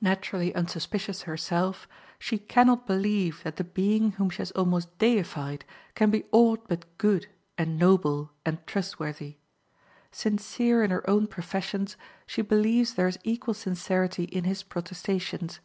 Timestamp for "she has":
4.30-4.50